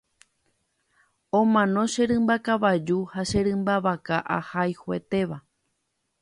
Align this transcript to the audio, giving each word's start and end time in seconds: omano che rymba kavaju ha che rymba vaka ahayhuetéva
omano 1.39 1.83
che 1.93 2.03
rymba 2.09 2.37
kavaju 2.45 2.99
ha 3.13 3.21
che 3.29 3.39
rymba 3.47 3.75
vaka 3.85 4.17
ahayhuetéva 4.37 5.37